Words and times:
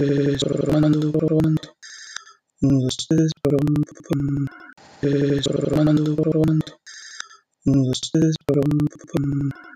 es 0.00 0.42
probando, 0.44 1.12
probando. 1.12 1.60
Uno, 2.62 2.80
dos, 2.84 2.96
tres, 3.08 3.32
probando, 3.42 3.82
probando. 4.08 4.52
Es 5.02 5.46
probando, 5.46 6.16
probando. 6.16 6.66
Uno, 7.66 7.84
dos, 7.84 8.00
tres, 8.10 8.34
probando, 8.46 8.86
probando. 9.12 9.60